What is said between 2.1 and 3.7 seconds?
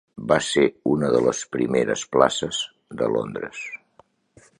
places de Londres.